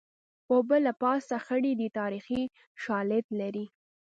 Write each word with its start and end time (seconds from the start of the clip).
اوبه 0.51 0.77
له 0.85 0.91
پاسه 1.01 1.35
خړې 1.45 1.73
دي 1.79 1.87
تاریخي 1.99 2.41
شالید 2.83 3.25
لري 3.39 3.65